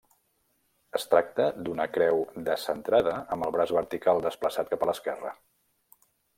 [0.99, 5.39] Es tracta d'una creu descentrada, amb el braç vertical desplaçat cap a l'esquerra.